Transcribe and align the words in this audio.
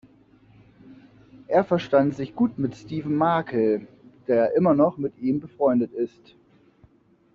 Er 1.45 1.63
verstand 1.63 2.15
sich 2.15 2.33
gut 2.35 2.57
mit 2.57 2.73
Steven 2.75 3.13
Markel, 3.15 3.87
der 4.27 4.55
immer 4.55 4.73
noch 4.73 4.97
mit 4.97 5.15
ihm 5.19 5.39
befreundet 5.39 5.93
ist. 5.93 6.35